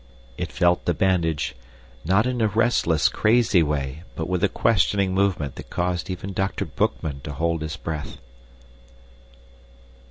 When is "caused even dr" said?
5.69-6.65